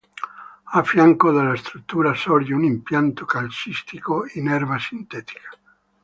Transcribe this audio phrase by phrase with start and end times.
[0.71, 5.51] A fianco della struttura sorge un impianto calcistico in erba sintetica.